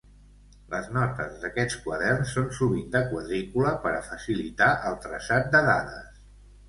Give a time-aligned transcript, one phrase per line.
[0.69, 6.23] Les notes d'aquests quaderns són sovint de quadrícula per a facilitar el traçat de dades.